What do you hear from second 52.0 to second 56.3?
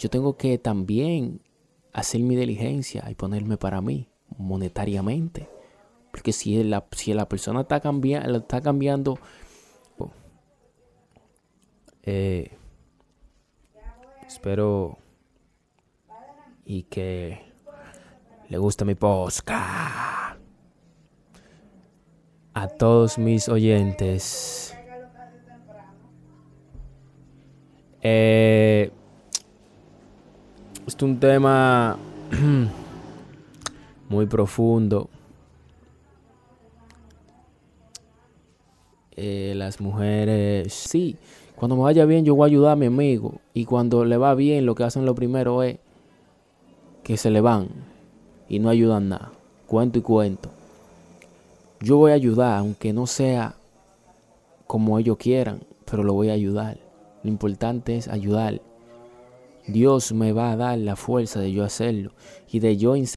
a ayudar, aunque no sea como ellos quieran, pero lo voy